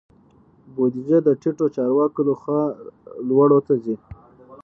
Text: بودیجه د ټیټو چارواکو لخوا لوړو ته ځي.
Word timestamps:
بودیجه 0.75 1.17
د 1.23 1.29
ټیټو 1.41 1.65
چارواکو 1.75 2.21
لخوا 2.29 2.61
لوړو 3.27 3.59
ته 3.67 3.73
ځي. 3.83 3.95